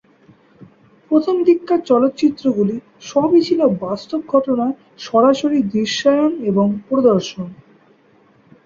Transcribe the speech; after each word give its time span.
প্রথম 1.11 1.35
দিককার 1.43 1.79
চলচ্চিত্রগুলো 1.85 2.73
সবই 3.01 3.41
ছিল 3.41 3.61
বাস্তব 3.81 4.19
ঘটনার 4.27 4.73
সরাসরি 4.99 5.59
দৃশ্যায়ন 5.73 6.31
এবং 6.45 6.67
প্রদর্শন। 6.87 7.47